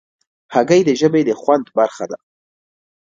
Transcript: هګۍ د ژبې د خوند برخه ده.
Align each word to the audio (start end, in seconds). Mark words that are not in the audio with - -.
هګۍ 0.53 0.81
د 0.85 0.89
ژبې 0.99 1.21
د 1.27 1.31
خوند 1.41 1.65
برخه 1.77 2.05
ده. 2.11 2.17